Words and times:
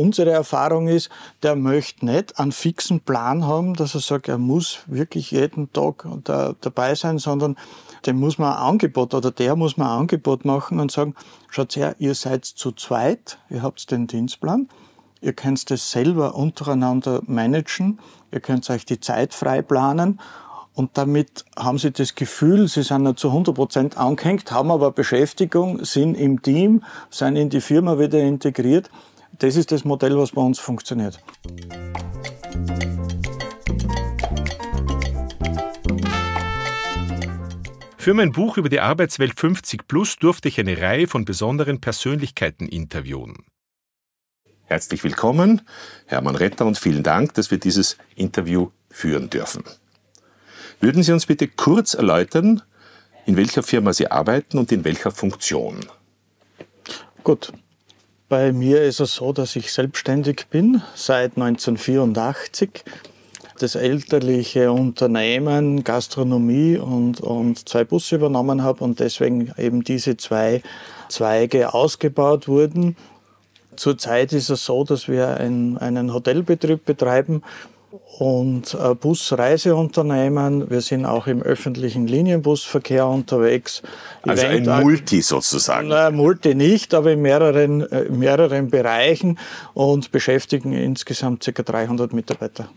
unsere 0.00 0.30
Erfahrung 0.30 0.88
ist, 0.88 1.10
der 1.42 1.56
möchte 1.56 2.06
nicht 2.06 2.38
einen 2.38 2.52
fixen 2.52 3.00
Plan 3.00 3.46
haben, 3.46 3.74
dass 3.74 3.94
er 3.94 4.00
sagt, 4.00 4.28
er 4.28 4.38
muss 4.38 4.80
wirklich 4.86 5.30
jeden 5.30 5.72
Tag 5.72 6.06
da, 6.24 6.54
dabei 6.60 6.94
sein, 6.94 7.18
sondern 7.18 7.56
dem 8.06 8.18
muss 8.18 8.38
man 8.38 8.52
ein 8.52 8.58
Angebot 8.58 9.14
oder 9.14 9.30
der 9.30 9.56
muss 9.56 9.76
man 9.76 9.88
ein 9.88 9.98
Angebot 10.00 10.44
machen 10.44 10.80
und 10.80 10.90
sagen, 10.90 11.14
schaut 11.50 11.76
her, 11.76 11.94
ihr 11.98 12.14
seid 12.14 12.44
zu 12.44 12.72
zweit, 12.72 13.38
ihr 13.50 13.62
habt 13.62 13.90
den 13.90 14.06
Dienstplan, 14.06 14.68
ihr 15.20 15.34
könnt 15.34 15.70
das 15.70 15.90
selber 15.90 16.34
untereinander 16.34 17.20
managen, 17.26 18.00
ihr 18.32 18.40
könnt 18.40 18.68
euch 18.70 18.86
die 18.86 19.00
Zeit 19.00 19.34
frei 19.34 19.62
planen 19.62 20.18
und 20.74 20.96
damit 20.96 21.44
haben 21.58 21.78
sie 21.78 21.90
das 21.90 22.14
Gefühl, 22.14 22.68
sie 22.68 22.82
sind 22.82 23.02
nicht 23.02 23.18
zu 23.18 23.28
100 23.28 23.54
Prozent 23.54 23.98
angehängt, 23.98 24.50
haben 24.50 24.70
aber 24.70 24.92
Beschäftigung, 24.92 25.84
sind 25.84 26.14
im 26.14 26.40
Team, 26.42 26.84
sind 27.10 27.36
in 27.36 27.50
die 27.50 27.60
Firma 27.60 27.98
wieder 27.98 28.20
integriert. 28.20 28.90
Das 29.38 29.56
ist 29.56 29.72
das 29.72 29.84
Modell, 29.84 30.16
was 30.18 30.32
bei 30.32 30.42
uns 30.42 30.58
funktioniert. 30.58 31.18
Für 37.96 38.14
mein 38.14 38.32
Buch 38.32 38.56
über 38.56 38.68
die 38.68 38.80
Arbeitswelt 38.80 39.38
50 39.38 39.86
Plus 39.86 40.16
durfte 40.16 40.48
ich 40.48 40.58
eine 40.58 40.80
Reihe 40.80 41.06
von 41.06 41.24
besonderen 41.24 41.80
Persönlichkeiten 41.80 42.66
interviewen. 42.66 43.44
Herzlich 44.64 45.04
willkommen, 45.04 45.62
Hermann 46.06 46.36
Retter, 46.36 46.64
und 46.64 46.78
vielen 46.78 47.02
Dank, 47.02 47.34
dass 47.34 47.50
wir 47.50 47.58
dieses 47.58 47.98
Interview 48.14 48.70
führen 48.88 49.28
dürfen. 49.28 49.64
Würden 50.80 51.02
Sie 51.02 51.12
uns 51.12 51.26
bitte 51.26 51.46
kurz 51.48 51.94
erläutern, 51.94 52.62
in 53.26 53.36
welcher 53.36 53.62
Firma 53.62 53.92
Sie 53.92 54.10
arbeiten 54.10 54.58
und 54.58 54.72
in 54.72 54.84
welcher 54.84 55.10
Funktion? 55.10 55.80
Gut. 57.22 57.52
Bei 58.30 58.52
mir 58.52 58.84
ist 58.84 59.00
es 59.00 59.16
so, 59.16 59.32
dass 59.32 59.56
ich 59.56 59.72
selbstständig 59.72 60.46
bin 60.50 60.82
seit 60.94 61.36
1984 61.36 62.84
das 63.58 63.74
elterliche 63.74 64.70
Unternehmen 64.70 65.82
Gastronomie 65.82 66.76
und, 66.76 67.20
und 67.20 67.68
zwei 67.68 67.82
Busse 67.82 68.14
übernommen 68.14 68.62
habe 68.62 68.84
und 68.84 69.00
deswegen 69.00 69.52
eben 69.58 69.82
diese 69.82 70.16
zwei 70.16 70.62
Zweige 71.08 71.74
ausgebaut 71.74 72.46
wurden. 72.46 72.96
Zurzeit 73.74 74.32
ist 74.32 74.48
es 74.48 74.64
so, 74.64 74.84
dass 74.84 75.08
wir 75.08 75.38
ein, 75.38 75.76
einen 75.78 76.14
Hotelbetrieb 76.14 76.84
betreiben 76.84 77.42
und 78.18 78.76
Busreiseunternehmen. 79.00 80.70
Wir 80.70 80.80
sind 80.80 81.04
auch 81.04 81.26
im 81.26 81.42
öffentlichen 81.42 82.06
Linienbusverkehr 82.06 83.06
unterwegs. 83.06 83.82
Also 84.22 84.44
Event 84.44 84.68
ein 84.68 84.82
Multi 84.82 85.22
sozusagen. 85.22 85.88
Na, 85.88 86.10
Multi 86.10 86.54
nicht, 86.54 86.94
aber 86.94 87.12
in 87.12 87.22
mehreren, 87.22 87.82
äh, 87.90 88.04
mehreren 88.10 88.70
Bereichen 88.70 89.38
und 89.74 90.12
beschäftigen 90.12 90.72
insgesamt 90.72 91.44
ca. 91.44 91.62
300 91.62 92.12
Mitarbeiter. 92.12 92.68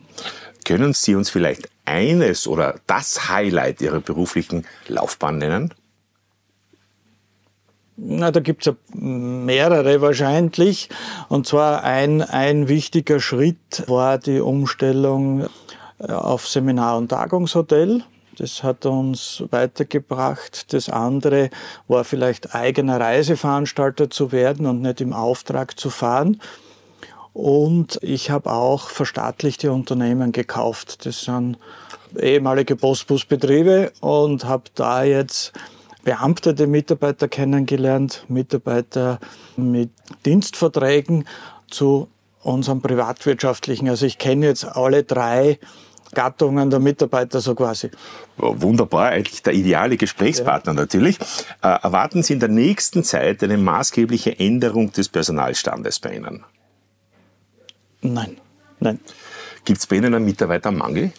Können 0.66 0.94
Sie 0.94 1.16
uns 1.16 1.30
vielleicht 1.30 1.70
eines 1.86 2.48
oder 2.48 2.80
das 2.88 3.30
Highlight 3.30 3.82
Ihrer 3.82 4.00
beruflichen 4.00 4.66
Laufbahn 4.88 5.38
nennen? 5.38 5.74
Na, 7.96 8.32
da 8.32 8.40
gibt's 8.40 8.66
ja 8.66 8.74
mehrere 8.94 10.02
wahrscheinlich. 10.02 10.90
Und 11.30 11.46
zwar 11.46 11.84
ein, 11.84 12.22
ein 12.22 12.68
wichtiger 12.68 13.20
Schritt 13.20 13.84
war 13.88 14.18
die 14.18 14.40
Umstellung 14.40 15.48
äh, 16.00 16.12
auf 16.12 16.48
Seminar- 16.48 16.98
und 16.98 17.10
Tagungshotel. 17.10 18.04
Das 18.38 18.64
hat 18.64 18.88
uns 18.88 19.44
weitergebracht. 19.52 20.74
Das 20.74 20.90
andere 20.90 21.52
war 21.88 22.04
vielleicht 22.04 22.56
eigener 22.56 23.00
Reiseveranstalter 23.00 24.10
zu 24.10 24.32
werden 24.32 24.66
und 24.66 24.82
nicht 24.82 25.02
im 25.02 25.14
Auftrag 25.14 25.80
zu 25.80 25.92
fahren. 25.92 26.42
Und 27.34 28.00
ich 28.02 28.32
habe 28.32 28.52
auch 28.52 28.90
verstaatlichte 28.90 29.72
Unternehmen 29.72 30.32
gekauft. 30.32 31.06
Das 31.06 31.24
sind 31.24 31.58
ehemalige 32.20 32.76
Postbusbetriebe 32.76 33.92
und 34.02 34.46
habe 34.46 34.64
da 34.76 35.04
jetzt 35.04 35.54
beamtete 36.04 36.68
Mitarbeiter 36.68 37.28
kennengelernt, 37.28 38.26
Mitarbeiter 38.28 39.20
mit 39.56 39.92
Dienstverträgen 40.26 41.26
zu 41.70 42.10
unserem 42.42 42.82
privatwirtschaftlichen. 42.82 43.90
Also 43.90 44.06
ich 44.06 44.18
kenne 44.18 44.48
jetzt 44.48 44.66
alle 44.66 45.04
drei 45.04 45.60
Gattungen 46.14 46.70
der 46.70 46.80
Mitarbeiter 46.80 47.42
so 47.42 47.56
quasi. 47.56 47.90
Wunderbar, 48.38 49.10
eigentlich 49.10 49.42
der 49.42 49.54
ideale 49.54 49.98
Gesprächspartner 49.98 50.74
ja. 50.74 50.80
natürlich. 50.80 51.20
Äh, 51.62 51.70
erwarten 51.82 52.22
Sie 52.22 52.34
in 52.34 52.40
der 52.40 52.50
nächsten 52.50 53.04
Zeit 53.04 53.44
eine 53.44 53.58
maßgebliche 53.58 54.38
Änderung 54.38 54.92
des 54.92 55.10
Personalstandes 55.10 56.00
bei 56.00 56.16
Ihnen? 56.16 56.44
Nein, 58.02 58.38
nein. 58.80 59.00
Gibt 59.66 59.80
es 59.80 59.88
bei 59.88 59.96
Ihnen 59.96 60.14
einen 60.14 60.26
Mitarbeitermangel? 60.26 61.12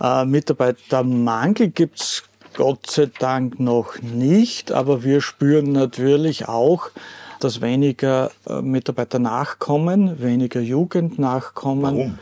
Äh, 0.00 0.24
Mitarbeitermangel 0.24 1.68
gibt 1.68 2.00
es 2.00 2.27
Gott 2.58 2.90
sei 2.90 3.08
Dank 3.20 3.60
noch 3.60 4.02
nicht, 4.02 4.72
aber 4.72 5.04
wir 5.04 5.20
spüren 5.20 5.70
natürlich 5.70 6.48
auch, 6.48 6.90
dass 7.38 7.60
weniger 7.60 8.32
äh, 8.48 8.60
Mitarbeiter 8.62 9.20
nachkommen, 9.20 10.20
weniger 10.20 10.60
Jugend 10.60 11.20
nachkommen. 11.20 12.18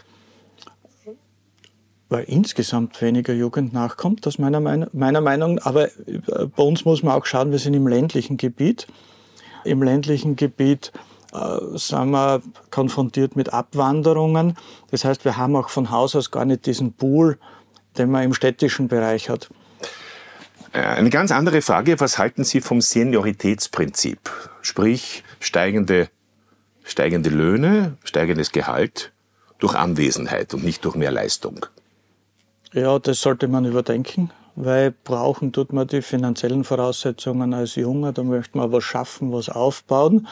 Warum? 1.06 1.14
Weil 2.10 2.24
insgesamt 2.24 3.00
weniger 3.00 3.32
Jugend 3.32 3.72
nachkommt, 3.72 4.26
das 4.26 4.38
meiner, 4.38 4.60
Meinung, 4.60 4.90
meiner 4.92 5.22
Meinung. 5.22 5.58
Aber 5.60 5.86
äh, 5.86 6.20
bei 6.54 6.62
uns 6.62 6.84
muss 6.84 7.02
man 7.02 7.14
auch 7.14 7.24
schauen, 7.24 7.50
wir 7.50 7.58
sind 7.58 7.72
im 7.72 7.88
ländlichen 7.88 8.36
Gebiet. 8.36 8.86
Im 9.64 9.82
ländlichen 9.82 10.36
Gebiet 10.36 10.92
äh, 11.32 11.78
sind 11.78 12.10
wir 12.10 12.42
konfrontiert 12.70 13.36
mit 13.36 13.54
Abwanderungen. 13.54 14.58
Das 14.90 15.06
heißt, 15.06 15.24
wir 15.24 15.38
haben 15.38 15.56
auch 15.56 15.70
von 15.70 15.90
Haus 15.90 16.14
aus 16.14 16.30
gar 16.30 16.44
nicht 16.44 16.66
diesen 16.66 16.92
Pool, 16.92 17.38
den 17.96 18.10
man 18.10 18.24
im 18.24 18.34
städtischen 18.34 18.88
Bereich 18.88 19.30
hat. 19.30 19.48
Äh, 20.76 20.80
eine 20.80 21.10
ganz 21.10 21.32
andere 21.32 21.62
Frage, 21.62 21.98
was 22.00 22.18
halten 22.18 22.44
Sie 22.44 22.60
vom 22.60 22.82
Senioritätsprinzip? 22.82 24.18
Sprich, 24.60 25.24
steigende, 25.40 26.08
steigende 26.84 27.30
Löhne, 27.30 27.96
steigendes 28.04 28.52
Gehalt 28.52 29.12
durch 29.58 29.74
Anwesenheit 29.74 30.52
und 30.52 30.64
nicht 30.64 30.84
durch 30.84 30.94
mehr 30.94 31.10
Leistung. 31.10 31.64
Ja, 32.74 32.98
das 32.98 33.22
sollte 33.22 33.48
man 33.48 33.64
überdenken, 33.64 34.30
weil 34.54 34.92
brauchen 35.04 35.50
tut 35.50 35.72
man 35.72 35.86
die 35.86 36.02
finanziellen 36.02 36.62
Voraussetzungen 36.62 37.54
als 37.54 37.76
Junger, 37.76 38.12
da 38.12 38.22
möchte 38.22 38.58
man 38.58 38.70
was 38.70 38.84
schaffen, 38.84 39.32
was 39.32 39.48
aufbauen. 39.48 40.28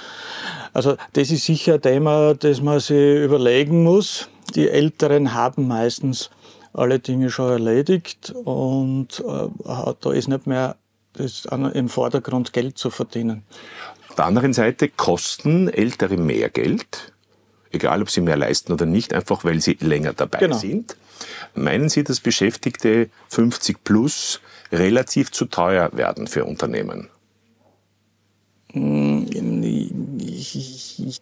Also 0.75 0.97
das 1.15 1.31
ist 1.31 1.47
sicher 1.47 1.75
ein 1.75 1.83
Thema, 1.83 2.35
das 2.35 2.61
man 2.61 2.81
sich 2.81 3.23
überlegen 3.23 3.83
muss. 3.83 4.29
Die 4.55 4.69
Älteren 4.69 5.33
haben 5.33 5.67
meistens 5.69 6.29
alle 6.75 6.99
Dinge 6.99 7.31
schon 7.31 7.51
erledigt 7.51 8.35
und 8.45 9.21
äh, 9.21 9.95
da 10.01 10.13
ist 10.13 10.29
nicht 10.29 10.47
mehr 10.47 10.77
das 11.15 11.47
im 11.75 11.89
Vordergrund 11.89 12.53
Geld 12.53 12.77
zu 12.77 12.91
verdienen. 12.91 13.45
Auf 14.09 14.17
der 14.17 14.27
anderen 14.27 14.53
Seite 14.53 14.89
kosten 14.89 15.69
Ältere 15.69 16.17
mehr 16.17 16.51
Geld, 16.51 17.13
egal 17.71 18.03
ob 18.03 18.11
sie 18.11 18.21
mehr 18.21 18.37
leisten 18.37 18.73
oder 18.73 18.87
nicht, 18.87 19.15
einfach 19.15 19.45
weil 19.45 19.61
sie 19.61 19.77
länger 19.81 20.13
dabei 20.13 20.39
genau. 20.39 20.59
sind. 20.59 20.97
Meinen 21.55 21.89
Sie, 21.89 22.03
dass 22.03 22.19
Beschäftigte 22.21 23.09
50 23.29 23.85
plus 23.85 24.41
relativ 24.73 25.31
zu 25.31 25.47
teuer 25.47 25.91
werden 25.93 26.27
für 26.27 26.45
Unternehmen? 26.45 27.09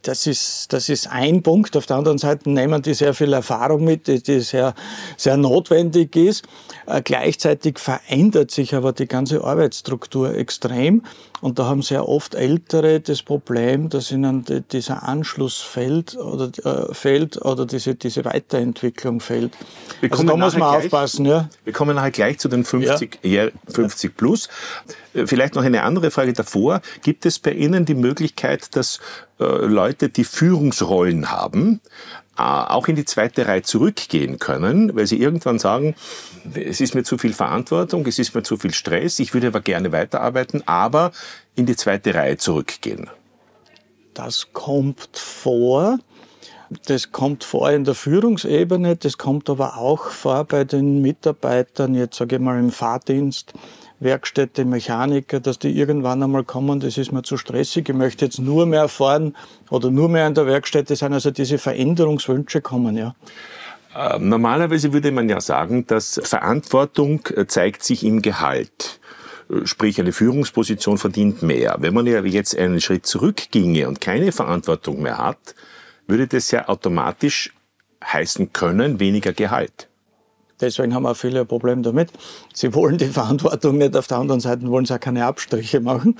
Das 0.02 0.26
ist, 0.26 0.72
das 0.72 0.88
ist 0.88 1.06
ein 1.10 1.42
Punkt. 1.42 1.76
Auf 1.76 1.84
der 1.86 1.96
anderen 1.96 2.16
Seite 2.18 2.48
nehmen 2.50 2.80
die 2.80 2.94
sehr 2.94 3.12
viel 3.12 3.32
Erfahrung 3.32 3.84
mit, 3.84 4.06
die 4.06 4.40
sehr, 4.40 4.74
sehr 5.16 5.36
notwendig 5.36 6.16
ist. 6.16 6.44
Äh, 6.86 7.02
gleichzeitig 7.02 7.78
verändert 7.78 8.50
sich 8.50 8.74
aber 8.74 8.92
die 8.92 9.06
ganze 9.06 9.44
Arbeitsstruktur 9.44 10.34
extrem. 10.34 11.02
Und 11.42 11.58
da 11.58 11.66
haben 11.66 11.82
sehr 11.82 12.08
oft 12.08 12.36
Ältere 12.36 13.00
das 13.00 13.22
Problem, 13.22 13.88
dass 13.88 14.12
ihnen 14.12 14.44
dieser 14.70 15.02
Anschluss 15.02 15.60
fehlt 15.60 16.16
oder, 16.16 16.50
äh, 16.64 16.94
fehlt 16.94 17.44
oder 17.44 17.66
diese, 17.66 17.96
diese 17.96 18.24
Weiterentwicklung 18.24 19.18
fehlt. 19.18 19.52
Wir 20.00 20.12
also 20.12 20.22
da 20.22 20.36
muss 20.36 20.56
man 20.56 20.70
gleich, 20.70 20.84
aufpassen. 20.84 21.26
Ja. 21.26 21.48
Wir 21.64 21.72
kommen 21.72 21.96
nachher 21.96 22.12
gleich 22.12 22.38
zu 22.38 22.48
den 22.48 22.64
50, 22.64 23.18
ja. 23.22 23.48
50 23.68 24.16
plus. 24.16 24.48
Äh, 25.14 25.26
vielleicht 25.26 25.56
noch 25.56 25.64
eine 25.64 25.82
andere 25.82 26.12
Frage 26.12 26.32
davor. 26.32 26.80
Gibt 27.02 27.26
es 27.26 27.40
bei 27.42 27.52
Ihnen 27.52 27.84
die 27.84 27.94
Möglichkeit, 27.94 28.74
dass 28.76 29.00
äh, 29.38 29.44
Leute, 29.44 30.08
die 30.08 30.24
Führungsrollen 30.24 31.30
haben, 31.30 31.80
äh, 32.38 32.42
auch 32.42 32.88
in 32.88 32.96
die 32.96 33.04
zweite 33.04 33.46
Reihe 33.46 33.62
zurückgehen 33.62 34.38
können, 34.38 34.96
weil 34.96 35.06
sie 35.06 35.20
irgendwann 35.20 35.58
sagen, 35.58 35.94
es 36.54 36.80
ist 36.80 36.94
mir 36.94 37.04
zu 37.04 37.18
viel 37.18 37.34
Verantwortung, 37.34 38.06
es 38.06 38.18
ist 38.18 38.34
mir 38.34 38.42
zu 38.42 38.56
viel 38.56 38.72
Stress, 38.72 39.18
ich 39.18 39.34
würde 39.34 39.48
aber 39.48 39.60
gerne 39.60 39.92
weiterarbeiten, 39.92 40.62
aber 40.66 41.12
in 41.56 41.66
die 41.66 41.76
zweite 41.76 42.14
Reihe 42.14 42.38
zurückgehen. 42.38 43.10
Das 44.14 44.48
kommt 44.52 45.10
vor. 45.16 45.98
Das 46.86 47.12
kommt 47.12 47.44
vor 47.44 47.70
in 47.70 47.84
der 47.84 47.94
Führungsebene, 47.94 48.96
das 48.96 49.18
kommt 49.18 49.50
aber 49.50 49.76
auch 49.76 50.06
vor 50.06 50.44
bei 50.44 50.64
den 50.64 51.02
Mitarbeitern, 51.02 51.94
jetzt 51.94 52.16
sage 52.16 52.36
ich 52.36 52.40
mal 52.40 52.58
im 52.58 52.70
Fahrdienst, 52.70 53.52
Werkstätte, 54.02 54.64
Mechaniker, 54.64 55.40
dass 55.40 55.58
die 55.58 55.76
irgendwann 55.76 56.22
einmal 56.22 56.44
kommen, 56.44 56.80
das 56.80 56.98
ist 56.98 57.12
mir 57.12 57.22
zu 57.22 57.36
stressig, 57.36 57.88
ich 57.88 57.94
möchte 57.94 58.24
jetzt 58.24 58.38
nur 58.38 58.66
mehr 58.66 58.88
fahren 58.88 59.36
oder 59.70 59.90
nur 59.90 60.08
mehr 60.08 60.26
in 60.26 60.34
der 60.34 60.46
Werkstätte 60.46 60.96
sein. 60.96 61.12
Also 61.12 61.30
diese 61.30 61.58
Veränderungswünsche 61.58 62.60
kommen, 62.60 62.96
ja. 62.96 63.14
Äh, 63.94 64.18
normalerweise 64.18 64.92
würde 64.92 65.12
man 65.12 65.28
ja 65.28 65.40
sagen, 65.40 65.86
dass 65.86 66.20
Verantwortung 66.24 67.26
äh, 67.36 67.46
zeigt 67.46 67.84
sich 67.84 68.04
im 68.04 68.22
Gehalt. 68.22 69.00
Äh, 69.50 69.66
sprich, 69.66 70.00
eine 70.00 70.12
Führungsposition 70.12 70.98
verdient 70.98 71.42
mehr. 71.42 71.76
Wenn 71.78 71.94
man 71.94 72.06
ja 72.06 72.22
jetzt 72.24 72.56
einen 72.56 72.80
Schritt 72.80 73.06
zurückginge 73.06 73.88
und 73.88 74.00
keine 74.00 74.32
Verantwortung 74.32 75.02
mehr 75.02 75.18
hat, 75.18 75.54
würde 76.06 76.26
das 76.26 76.50
ja 76.50 76.68
automatisch 76.68 77.52
heißen 78.04 78.52
können, 78.52 78.98
weniger 78.98 79.32
Gehalt. 79.32 79.88
Deswegen 80.62 80.94
haben 80.94 81.06
auch 81.06 81.16
viele 81.16 81.40
ein 81.40 81.46
Problem 81.46 81.82
damit. 81.82 82.10
Sie 82.54 82.72
wollen 82.74 82.96
die 82.96 83.06
Verantwortung 83.06 83.78
nicht, 83.78 83.96
auf 83.96 84.06
der 84.06 84.18
anderen 84.18 84.40
Seite 84.40 84.66
wollen 84.68 84.86
sie 84.86 84.94
auch 84.94 85.00
keine 85.00 85.26
Abstriche 85.26 85.80
machen. 85.80 86.16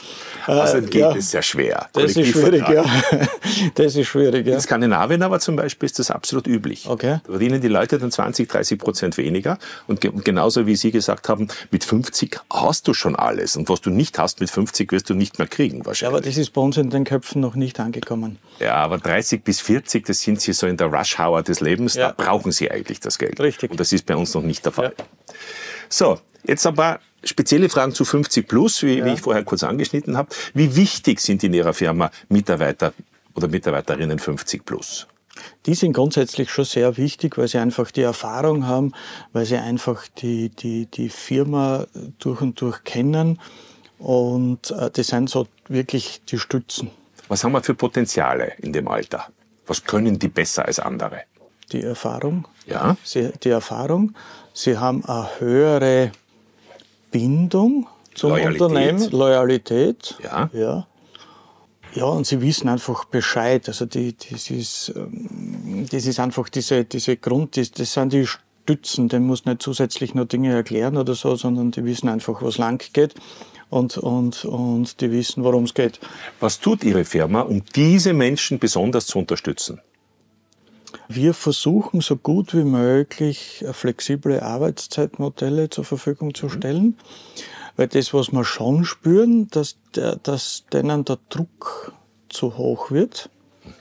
Also 0.47 0.81
geht 0.83 0.95
ja, 0.95 1.15
es 1.15 1.31
sehr 1.31 1.43
schwer. 1.43 1.89
Das 1.93 2.17
ist 2.17 2.27
schwierig, 2.27 2.69
ja. 2.69 2.85
Das 3.75 3.95
ist 3.97 4.07
schwierig, 4.07 4.47
ja. 4.47 4.55
In 4.55 4.61
Skandinavien 4.61 5.23
aber 5.23 5.39
zum 5.41 5.57
Beispiel 5.57 5.87
ist 5.87 5.99
das 5.99 6.11
absolut 6.11 6.47
üblich. 6.47 6.89
Okay. 6.89 7.21
Da 7.25 7.31
verdienen 7.31 7.61
die 7.61 7.69
Leute 7.69 7.99
dann 7.99 8.11
20, 8.11 8.49
30 8.49 8.79
Prozent 8.79 9.17
weniger. 9.17 9.59
Und 9.87 10.01
genauso 10.25 10.67
wie 10.67 10.77
Sie 10.77 10.91
gesagt 10.91 11.29
haben, 11.29 11.49
mit 11.71 11.85
50 11.85 12.41
hast 12.53 12.89
du 12.89 12.95
schon 12.95 13.15
alles. 13.17 13.57
Und 13.57 13.69
was 13.69 13.81
du 13.81 13.91
nicht 13.91 14.19
hast 14.19 14.41
mit 14.41 14.51
50, 14.51 14.91
wirst 14.93 15.09
du 15.09 15.15
nicht 15.15 15.39
mehr 15.39 15.47
kriegen 15.47 15.87
wahrscheinlich. 15.87 16.03
Ja, 16.03 16.09
aber 16.09 16.21
das 16.21 16.37
ist 16.37 16.51
bei 16.51 16.61
uns 16.61 16.77
in 16.77 16.91
den 16.91 17.05
Köpfen 17.05 17.41
noch 17.41 17.55
nicht 17.55 17.79
angekommen. 17.79 18.39
Ja, 18.59 18.75
aber 18.75 18.99
30 18.99 19.43
bis 19.43 19.61
40, 19.61 20.07
das 20.07 20.21
sind 20.21 20.41
Sie 20.41 20.53
so 20.53 20.67
in 20.67 20.77
der 20.77 20.89
Rush-Hour 20.89 21.43
des 21.43 21.61
Lebens, 21.61 21.95
ja. 21.95 22.13
da 22.13 22.25
brauchen 22.25 22.53
Sie 22.53 22.71
eigentlich 22.71 23.01
das 23.01 23.19
Geld. 23.19 23.41
Richtig. 23.41 23.71
Und 23.71 23.81
das 23.81 23.93
ist 23.93 24.07
bei 24.07 24.17
uns 24.17 24.32
noch 24.35 24.43
nicht 24.43 24.65
der 24.65 24.73
Fall. 24.73 24.95
Ja. 24.97 25.05
So, 25.89 26.19
jetzt 26.45 26.67
ein 26.67 26.75
paar 26.75 27.01
spezielle 27.25 27.69
Fragen 27.69 27.93
zu 27.93 28.05
50 28.05 28.49
plus, 28.49 28.83
wie, 28.83 28.99
ja. 28.99 29.05
wie 29.05 29.11
ich 29.11 29.21
vorher 29.21 29.45
kurz 29.45 29.63
angeschnitten 29.63 30.17
habe. 30.17 30.29
Wie 30.55 30.75
wichtig 30.77 31.21
sind 31.21 31.43
in 31.45 31.55
Ihrer 31.55 31.73
Firma 31.73 32.11
Mitarbeiter 32.29 32.93
oder 33.35 33.49
Mitarbeiterinnen 33.49 34.19
50 34.19 34.65
plus? 34.65 35.07
Die 35.67 35.75
sind 35.75 35.93
grundsätzlich 35.93 36.51
schon 36.51 36.65
sehr 36.65 36.97
wichtig, 36.97 37.39
weil 37.39 37.49
sie 37.49 37.59
einfach 37.59 37.91
die 37.91 38.03
Erfahrung 38.03 38.67
haben, 38.67 38.93
weil 39.33 39.47
sie 39.47 39.57
einfach 39.57 40.07
die, 40.19 40.51
die, 40.51 40.87
die 40.87 41.09
Firma 41.09 41.87
durch 42.19 42.41
und 42.41 42.61
durch 42.61 42.85
kennen 42.85 43.39
und 43.99 44.71
äh, 44.73 44.91
das 44.91 45.07
sind 45.07 45.31
so 45.31 45.47
wirklich 45.69 46.23
die 46.29 46.39
Stützen. 46.39 46.91
Was 47.29 47.45
haben 47.45 47.53
wir 47.53 47.63
für 47.63 47.75
Potenziale 47.75 48.53
in 48.59 48.73
dem 48.73 48.89
Alter? 48.89 49.29
Was 49.67 49.85
können 49.85 50.19
die 50.19 50.29
besser 50.29 50.67
als 50.67 50.79
andere? 50.81 51.23
Die 51.73 51.83
Erfahrung. 51.83 52.47
Ja. 52.67 52.97
Sie, 53.05 53.31
die 53.43 53.49
Erfahrung. 53.49 54.15
Sie 54.53 54.77
haben 54.77 55.05
eine 55.05 55.29
höhere 55.39 56.13
Bindung 57.11 57.87
zum 58.15 58.31
Loyalität. 58.31 58.61
Unternehmen, 58.61 59.11
Loyalität. 59.11 60.15
Ja. 60.23 60.51
ja. 60.53 60.87
Ja, 61.95 62.05
und 62.05 62.27
sie 62.27 62.41
wissen 62.41 62.69
einfach 62.69 63.05
Bescheid. 63.05 63.69
Also 63.69 63.85
die, 63.85 64.17
das, 64.31 64.51
ist, 64.51 64.93
ähm, 64.97 65.87
das 65.91 66.07
ist 66.07 66.19
einfach 66.21 66.49
diese, 66.49 66.85
diese 66.85 67.17
Grund, 67.19 67.57
das, 67.57 67.71
das 67.71 67.93
sind 67.93 68.15
die 68.15 68.27
Stützen. 68.27 69.09
Dem 69.09 69.27
muss 69.27 69.45
nicht 69.45 69.63
zusätzlich 69.63 70.15
noch 70.15 70.25
Dinge 70.25 70.55
erklären 70.55 70.97
oder 70.97 71.15
so, 71.15 71.37
sondern 71.37 71.71
die 71.71 71.85
wissen 71.85 72.09
einfach, 72.09 72.41
was 72.43 72.57
lang 72.57 72.83
geht 72.95 73.15
und, 73.69 73.99
und, 73.99 74.45
und 74.47 75.01
die 75.01 75.11
wissen, 75.11 75.45
worum 75.45 75.65
es 75.65 75.75
geht. 75.75 76.01
Was 76.41 76.61
tut 76.61 76.83
Ihre 76.83 77.05
Firma, 77.05 77.43
um 77.43 77.63
diese 77.75 78.15
Menschen 78.15 78.59
besonders 78.59 79.07
zu 79.07 79.19
unterstützen? 79.19 79.81
Wir 81.09 81.35
versuchen 81.35 82.01
so 82.01 82.17
gut 82.17 82.55
wie 82.55 82.65
möglich 82.65 83.65
flexible 83.73 84.41
Arbeitszeitmodelle 84.41 85.71
zur 85.71 85.85
Verfügung 85.85 86.35
zu 86.35 86.49
stellen, 86.49 86.97
weil 87.77 87.89
das, 87.89 88.13
was 88.15 88.33
wir 88.33 88.45
schon 88.45 88.85
spüren, 88.85 89.49
dass, 89.49 89.77
der, 89.95 90.17
dass 90.17 90.65
denen 90.73 91.05
der 91.05 91.19
Druck 91.29 91.93
zu 92.29 92.57
hoch 92.57 92.91
wird. 92.91 93.31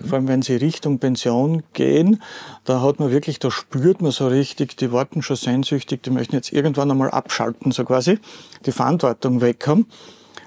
Vor 0.06 0.18
allem, 0.18 0.28
wenn 0.28 0.42
sie 0.42 0.56
Richtung 0.56 1.00
Pension 1.00 1.64
gehen, 1.74 2.22
da 2.66 2.82
hat 2.82 3.00
man 3.00 3.12
wirklich, 3.12 3.40
da 3.40 3.50
spürt 3.50 4.02
man 4.02 4.12
so 4.12 4.28
richtig, 4.28 4.78
die 4.78 4.92
warten 4.92 5.24
schon 5.24 5.36
sehnsüchtig, 5.36 6.04
die 6.04 6.12
möchten 6.12 6.36
jetzt 6.36 6.54
irgendwann 6.54 6.92
einmal 6.92 7.10
abschalten, 7.10 7.72
so 7.72 7.84
quasi, 7.84 8.20
die 8.66 8.72
Verantwortung 8.72 9.42
weg 9.42 9.66
haben 9.68 9.88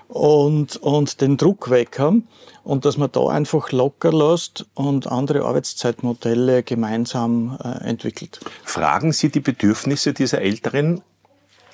und, 0.09 0.77
und 0.77 1.21
den 1.21 1.37
Druck 1.37 1.71
weg 1.71 1.99
haben 1.99 2.29
und 2.63 2.85
dass 2.85 2.97
man 2.97 3.11
da 3.13 3.27
einfach 3.29 3.73
locker 3.73 4.13
lässt 4.13 4.67
und 4.75 5.07
andere 5.07 5.45
Arbeitszeitmodelle 5.45 6.63
gemeinsam 6.63 7.59
äh, 7.63 7.85
entwickelt. 7.85 8.41
Fragen 8.65 9.13
Sie 9.13 9.31
die 9.31 9.41
Bedürfnisse 9.41 10.13
dieser 10.13 10.41
Älteren 10.41 11.03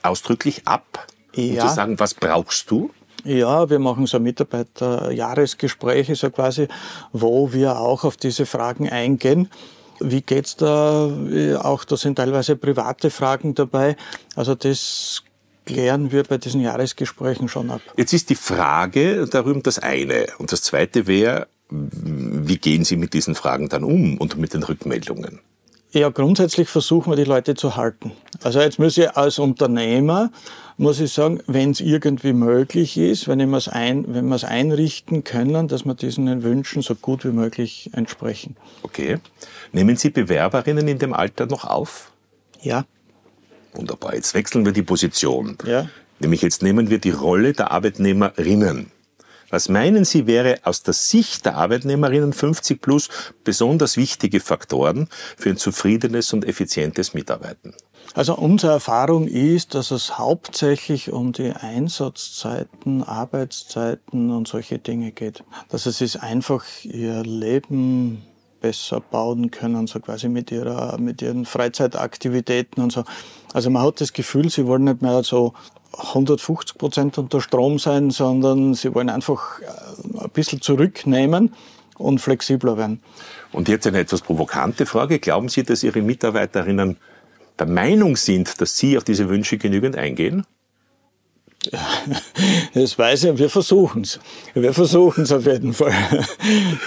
ausdrücklich 0.03 0.67
ab? 0.67 1.07
Ja. 1.35 1.63
Um 1.63 1.69
zu 1.69 1.75
sagen, 1.75 2.01
was 2.01 2.15
brauchst 2.15 2.71
du? 2.71 2.91
Ja, 3.25 3.69
wir 3.69 3.79
machen 3.79 4.07
so 4.07 4.19
Mitarbeiterjahresgespräche, 4.19 6.15
so 6.15 6.31
quasi, 6.31 6.69
wo 7.13 7.53
wir 7.53 7.79
auch 7.79 8.05
auf 8.05 8.17
diese 8.17 8.47
Fragen 8.47 8.89
eingehen. 8.89 9.51
Wie 10.01 10.23
geht's 10.23 10.57
da? 10.57 11.11
Auch 11.63 11.85
da 11.85 11.97
sind 11.97 12.17
teilweise 12.17 12.57
private 12.57 13.11
Fragen 13.11 13.55
dabei. 13.55 13.97
Also 14.35 14.55
das 14.55 15.23
klären 15.65 16.13
wir 16.13 16.25
bei 16.25 16.39
diesen 16.39 16.61
Jahresgesprächen 16.61 17.49
schon 17.49 17.71
ab. 17.71 17.81
Jetzt 17.97 18.13
ist 18.13 18.31
die 18.31 18.35
Frage 18.35 19.27
darüber 19.27 19.61
das 19.61 19.79
eine. 19.79 20.27
Und 20.39 20.53
das 20.53 20.63
zweite 20.63 21.07
wäre, 21.07 21.47
wie 21.71 22.59
gehen 22.59 22.85
Sie 22.85 22.97
mit 22.97 23.15
diesen 23.15 23.35
Fragen 23.35 23.69
dann 23.69 23.85
um 23.85 24.19
und 24.19 24.37
mit 24.37 24.55
den 24.55 24.63
Rückmeldungen? 24.63 25.41
Ja, 25.93 26.09
grundsätzlich 26.09 26.69
versuchen 26.69 27.11
wir 27.11 27.17
die 27.17 27.25
Leute 27.25 27.55
zu 27.55 27.75
halten. 27.75 28.13
Also 28.45 28.61
jetzt 28.61 28.79
muss 28.79 28.97
ich 28.97 29.17
als 29.17 29.41
Unternehmer, 29.41 30.31
muss 30.77 31.01
ich 31.01 31.13
sagen, 31.13 31.41
wenn 31.49 31.73
es 31.73 31.81
irgendwie 31.81 32.33
möglich 32.33 32.97
ist, 32.97 33.27
wenn, 33.27 33.41
ich 33.41 33.73
ein, 33.73 34.05
wenn 34.15 34.29
wir 34.29 34.37
es 34.37 34.45
einrichten 34.45 35.25
können, 35.25 35.67
dass 35.67 35.85
wir 35.85 35.95
diesen 35.95 36.45
Wünschen 36.45 36.83
so 36.83 36.95
gut 36.95 37.25
wie 37.25 37.33
möglich 37.33 37.91
entsprechen. 37.93 38.57
Okay. 38.83 39.19
Nehmen 39.73 39.97
Sie 39.97 40.11
Bewerberinnen 40.11 40.87
in 40.87 41.01
dem 41.01 41.13
Alter 41.13 41.47
noch 41.47 41.65
auf? 41.65 42.13
Ja. 42.63 42.85
Wunderbar. 43.73 44.15
Jetzt 44.15 44.35
wechseln 44.35 44.65
wir 44.65 44.73
die 44.73 44.83
Position. 44.83 45.57
Ja. 45.65 45.89
Nämlich 46.19 46.43
jetzt 46.43 46.63
nehmen 46.63 46.91
wir 46.91 46.99
die 46.99 47.11
Rolle 47.11 47.53
der 47.53 47.71
Arbeitnehmerinnen. 47.71 48.91
Was 49.51 49.69
meinen 49.69 50.05
Sie, 50.05 50.29
wäre 50.29 50.61
aus 50.63 50.85
der 50.85 50.95
Sicht 50.95 51.45
der 51.45 51.57
Arbeitnehmerinnen 51.57 52.33
50 52.33 52.81
plus 52.81 53.09
besonders 53.43 53.97
wichtige 53.97 54.39
Faktoren 54.39 55.09
für 55.37 55.51
ein 55.51 55.57
zufriedenes 55.57 56.33
und 56.33 56.45
effizientes 56.45 57.15
Mitarbeiten? 57.15 57.75
Also 58.15 58.37
unsere 58.37 58.73
Erfahrung 58.73 59.27
ist, 59.27 59.75
dass 59.75 59.91
es 59.91 60.19
hauptsächlich 60.19 61.13
um 61.13 61.33
die 61.33 61.53
Einsatzzeiten, 61.53 63.03
Arbeitszeiten 63.03 64.31
und 64.31 64.47
solche 64.47 64.79
Dinge 64.79 65.11
geht. 65.13 65.43
Dass 65.69 65.87
es 65.87 66.01
ist 66.01 66.17
einfach 66.17 66.65
ihr 66.85 67.23
Leben 67.23 68.23
besser 68.61 69.01
bauen 69.01 69.51
können, 69.51 69.87
so 69.87 70.01
quasi 70.01 70.29
mit 70.29 70.51
ihrer, 70.51 70.99
mit 70.99 71.23
ihren 71.23 71.47
Freizeitaktivitäten 71.47 72.83
und 72.83 72.93
so. 72.93 73.05
Also 73.53 73.71
man 73.71 73.83
hat 73.83 74.01
das 74.01 74.13
Gefühl, 74.13 74.51
sie 74.51 74.67
wollen 74.67 74.85
nicht 74.85 75.03
mehr 75.03 75.23
so 75.23 75.55
150 75.97 76.79
Prozent 76.79 77.19
unter 77.19 77.41
Strom 77.41 77.79
sein, 77.79 78.11
sondern 78.11 78.75
sie 78.75 78.95
wollen 78.95 79.09
einfach 79.09 79.61
äh, 79.61 80.25
ein 80.25 80.31
bisschen 80.31 80.61
zurücknehmen 80.61 81.53
und 81.99 82.21
flexibler 82.21 82.77
werden. 82.77 83.03
Und 83.53 83.69
jetzt 83.69 83.87
eine 83.87 83.99
etwas 83.99 84.23
provokante 84.23 84.87
Frage. 84.87 85.19
Glauben 85.19 85.49
Sie, 85.49 85.63
dass 85.63 85.83
Ihre 85.83 86.01
Mitarbeiterinnen 86.03 86.97
der 87.59 87.67
Meinung 87.67 88.17
sind, 88.17 88.61
dass 88.61 88.77
Sie 88.77 88.97
auf 88.97 89.05
diese 89.05 89.29
Wünsche 89.29 89.59
genügend 89.59 89.97
eingehen? 89.97 90.47
Das 92.75 92.99
weiß 92.99 93.25
ich, 93.25 93.39
wir 93.39 93.51
versuchen 93.51 94.03
es. 94.03 94.21
Wir 94.55 94.73
versuchen 94.73 95.25
es 95.25 95.33
auf 95.33 95.47
jeden 95.47 95.73
Fall. 95.73 95.95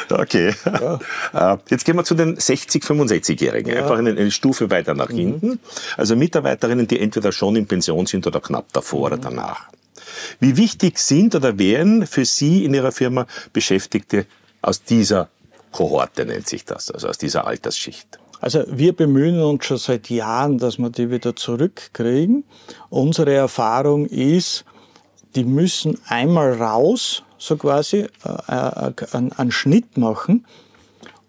Okay. 0.09 0.53
Ja. 0.65 1.53
Äh, 1.53 1.57
jetzt 1.69 1.85
gehen 1.85 1.95
wir 1.95 2.03
zu 2.03 2.15
den 2.15 2.37
60-, 2.37 2.83
65-Jährigen. 2.83 3.73
Ja. 3.73 3.81
Einfach 3.81 3.97
eine, 3.97 4.11
eine, 4.11 4.31
Stufe 4.31 4.69
weiter 4.69 4.93
nach 4.93 5.09
mhm. 5.09 5.17
hinten. 5.17 5.59
Also 5.97 6.15
Mitarbeiterinnen, 6.15 6.87
die 6.87 6.99
entweder 6.99 7.31
schon 7.31 7.55
in 7.55 7.67
Pension 7.67 8.05
sind 8.05 8.27
oder 8.27 8.39
knapp 8.39 8.71
davor 8.73 8.99
mhm. 8.99 9.05
oder 9.05 9.17
danach. 9.17 9.69
Wie 10.39 10.57
wichtig 10.57 10.99
sind 10.99 11.35
oder 11.35 11.57
wären 11.57 12.05
für 12.05 12.25
Sie 12.25 12.65
in 12.65 12.73
Ihrer 12.73 12.91
Firma 12.91 13.25
Beschäftigte 13.51 14.25
aus 14.61 14.83
dieser 14.83 15.29
Kohorte, 15.71 16.25
nennt 16.25 16.47
sich 16.47 16.65
das, 16.65 16.91
also 16.91 17.07
aus 17.07 17.17
dieser 17.17 17.47
Altersschicht? 17.47 18.19
Also 18.43 18.65
wir 18.67 18.91
bemühen 18.93 19.41
uns 19.41 19.63
schon 19.63 19.77
seit 19.77 20.09
Jahren, 20.09 20.57
dass 20.57 20.77
wir 20.77 20.89
die 20.89 21.09
wieder 21.09 21.33
zurückkriegen. 21.33 22.43
Unsere 22.89 23.33
Erfahrung 23.33 24.05
ist, 24.05 24.65
die 25.33 25.45
müssen 25.45 25.97
einmal 26.09 26.61
raus, 26.61 27.23
so 27.37 27.55
quasi, 27.55 27.99
äh, 28.49 28.89
äh, 28.89 29.31
einen 29.37 29.51
Schnitt 29.53 29.95
machen 29.95 30.45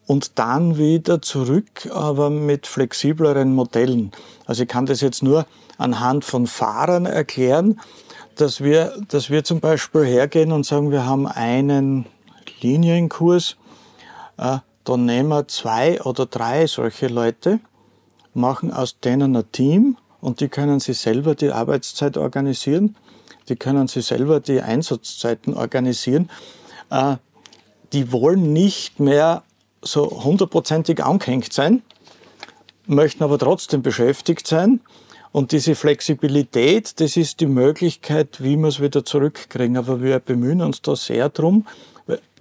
und 0.08 0.40
dann 0.40 0.76
wieder 0.76 1.22
zurück, 1.22 1.88
aber 1.92 2.30
mit 2.30 2.66
flexibleren 2.66 3.54
Modellen. 3.54 4.10
Also 4.46 4.64
ich 4.64 4.68
kann 4.68 4.86
das 4.86 5.00
jetzt 5.00 5.22
nur 5.22 5.46
anhand 5.78 6.24
von 6.24 6.48
Fahrern 6.48 7.06
erklären, 7.06 7.80
dass 8.34 8.60
wir, 8.60 8.92
dass 9.06 9.30
wir 9.30 9.44
zum 9.44 9.60
Beispiel 9.60 10.04
hergehen 10.04 10.50
und 10.50 10.66
sagen, 10.66 10.90
wir 10.90 11.06
haben 11.06 11.28
einen 11.28 12.06
Linienkurs, 12.60 13.56
äh, 14.36 14.58
dann 14.84 15.06
nehmen 15.06 15.30
wir 15.30 15.48
zwei 15.48 16.00
oder 16.02 16.26
drei 16.26 16.66
solche 16.66 17.08
Leute, 17.08 17.60
machen 18.34 18.72
aus 18.72 19.00
denen 19.00 19.36
ein 19.36 19.50
Team 19.52 19.96
und 20.20 20.40
die 20.40 20.48
können 20.48 20.80
sich 20.80 20.98
selber 20.98 21.34
die 21.34 21.50
Arbeitszeit 21.50 22.16
organisieren. 22.16 22.96
die 23.48 23.56
können 23.56 23.88
sich 23.88 24.06
selber 24.06 24.40
die 24.40 24.62
Einsatzzeiten 24.62 25.54
organisieren. 25.54 26.30
Äh, 26.90 27.16
die 27.92 28.10
wollen 28.10 28.52
nicht 28.52 29.00
mehr 29.00 29.42
so 29.82 30.24
hundertprozentig 30.24 31.04
angehängt 31.04 31.52
sein, 31.52 31.82
möchten 32.86 33.22
aber 33.22 33.38
trotzdem 33.38 33.82
beschäftigt 33.82 34.46
sein. 34.46 34.80
Und 35.30 35.52
diese 35.52 35.74
Flexibilität, 35.74 37.00
das 37.00 37.16
ist 37.16 37.40
die 37.40 37.46
Möglichkeit, 37.46 38.42
wie 38.42 38.56
wir 38.56 38.68
es 38.68 38.80
wieder 38.80 39.04
zurückkriegen. 39.04 39.76
Aber 39.76 40.00
wir 40.00 40.20
bemühen 40.20 40.62
uns 40.62 40.80
da 40.80 40.94
sehr 40.94 41.28
drum. 41.28 41.66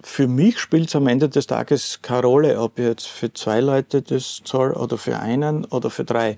Für 0.06 0.28
mich 0.28 0.58
spielt 0.58 0.88
es 0.88 0.96
am 0.96 1.06
Ende 1.06 1.30
des 1.30 1.46
Tages 1.46 2.00
keine 2.02 2.26
Rolle, 2.26 2.60
ob 2.60 2.78
ich 2.78 2.84
jetzt 2.84 3.06
für 3.06 3.32
zwei 3.32 3.60
Leute 3.60 4.02
das 4.02 4.42
zahle 4.44 4.74
oder 4.74 4.98
für 4.98 5.18
einen 5.18 5.64
oder 5.64 5.88
für 5.88 6.04
drei. 6.04 6.36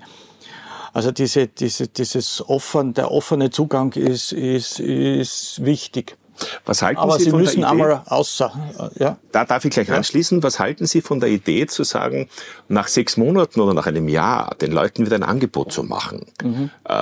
Also 0.93 1.11
diese, 1.11 1.47
diese, 1.47 1.89
dieses 1.89 2.47
offen, 2.47 2.93
der 2.93 3.11
offene 3.11 3.49
Zugang 3.49 3.91
ist, 3.91 4.31
ist, 4.31 4.79
ist 4.79 5.65
wichtig. 5.65 6.17
Was 6.65 6.81
halten 6.81 6.99
Aber 6.99 7.17
Sie, 7.17 7.25
Sie 7.25 7.29
von 7.31 7.41
müssen 7.41 7.61
der 7.61 7.69
Idee? 7.71 7.81
einmal 7.83 8.01
außer, 8.05 8.51
ja. 8.99 9.17
Da 9.31 9.45
darf 9.45 9.65
ich 9.65 9.71
gleich 9.71 9.87
Ja. 9.87 9.95
anschließen. 9.95 10.43
Was 10.43 10.59
halten 10.59 10.85
Sie 10.85 11.01
von 11.01 11.19
der 11.19 11.29
Idee 11.29 11.65
zu 11.67 11.83
sagen, 11.83 12.29
nach 12.67 12.87
sechs 12.87 13.17
Monaten 13.17 13.59
oder 13.61 13.73
nach 13.73 13.87
einem 13.87 14.07
Jahr 14.07 14.55
den 14.61 14.71
Leuten 14.71 15.05
wieder 15.05 15.15
ein 15.15 15.23
Angebot 15.23 15.71
zu 15.71 15.83
machen? 15.83 16.25
Mhm. 16.43 16.69
Äh, 16.87 16.93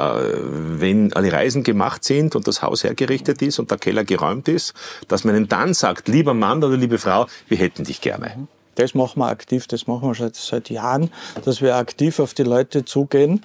wenn 0.80 1.14
alle 1.14 1.32
Reisen 1.32 1.64
gemacht 1.64 2.04
sind 2.04 2.36
und 2.36 2.48
das 2.48 2.62
Haus 2.62 2.84
hergerichtet 2.84 3.42
ist 3.42 3.60
und 3.60 3.72
der 3.72 3.78
Keller 3.78 4.04
geräumt 4.04 4.48
ist, 4.48 4.74
dass 5.08 5.24
man 5.24 5.36
ihnen 5.36 5.48
dann 5.48 5.74
sagt, 5.74 6.08
lieber 6.08 6.34
Mann 6.34 6.64
oder 6.64 6.78
liebe 6.78 6.98
Frau, 6.98 7.28
wir 7.48 7.58
hätten 7.58 7.84
dich 7.84 8.02
gerne. 8.02 8.48
Das 8.76 8.94
machen 8.94 9.20
wir 9.20 9.28
aktiv, 9.28 9.68
das 9.68 9.88
machen 9.88 10.10
wir 10.10 10.16
seit, 10.16 10.36
seit 10.36 10.70
Jahren, 10.70 11.10
dass 11.46 11.62
wir 11.62 11.76
aktiv 11.76 12.20
auf 12.20 12.34
die 12.34 12.44
Leute 12.44 12.84
zugehen 12.84 13.42